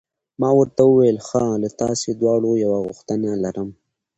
ما 0.39 0.49
ورته 0.59 0.81
وویل: 0.85 1.17
ښه، 1.27 1.43
له 1.61 1.69
تاسي 1.81 2.09
دواړو 2.21 2.51
یوه 2.63 2.79
غوښتنه 2.85 3.29
لرم. 3.43 3.69